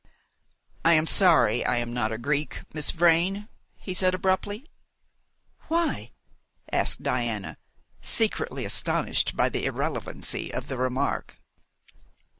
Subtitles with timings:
[0.83, 4.65] "I am sorry I am not a Greek, Miss Vrain," he said abruptly.
[5.67, 6.09] "Why?"
[6.71, 7.57] asked Diana,
[8.01, 11.39] secretly astonished by the irrelevancy of the remark.